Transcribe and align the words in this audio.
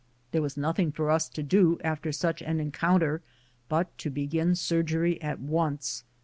There 0.31 0.41
was 0.41 0.57
nothing 0.57 0.91
for 0.91 1.11
us 1.11 1.29
to 1.29 1.43
do 1.43 1.77
after 1.83 2.11
such 2.11 2.41
an 2.41 2.59
encounter 2.59 3.21
but 3.69 3.95
to 3.99 4.09
begin 4.09 4.55
surgery 4.55 5.21
at 5.21 5.39
once. 5.39 6.03